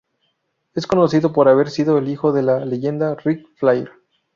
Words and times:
Es 0.73 0.87
conocido 0.87 1.31
por 1.31 1.47
haber 1.47 1.69
sido 1.69 1.99
el 1.99 2.07
hijo 2.09 2.33
de 2.33 2.41
la 2.41 2.65
leyenda 2.65 3.13
Ric 3.23 3.47
Flair. 3.57 3.91